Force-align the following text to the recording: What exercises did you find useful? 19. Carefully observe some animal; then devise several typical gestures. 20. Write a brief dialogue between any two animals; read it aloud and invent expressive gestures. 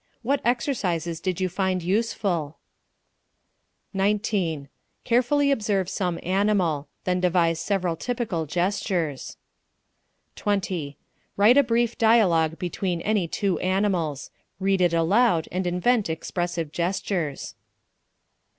What 0.23 0.41
exercises 0.43 1.19
did 1.21 1.39
you 1.39 1.47
find 1.47 1.83
useful? 1.83 2.57
19. 3.93 4.67
Carefully 5.03 5.51
observe 5.51 5.87
some 5.89 6.19
animal; 6.23 6.87
then 7.03 7.19
devise 7.19 7.59
several 7.59 7.95
typical 7.95 8.47
gestures. 8.47 9.37
20. 10.37 10.97
Write 11.37 11.57
a 11.59 11.63
brief 11.63 11.99
dialogue 11.99 12.57
between 12.57 13.01
any 13.01 13.27
two 13.27 13.59
animals; 13.59 14.31
read 14.59 14.81
it 14.81 14.91
aloud 14.91 15.47
and 15.51 15.67
invent 15.67 16.09
expressive 16.09 16.71
gestures. 16.71 17.53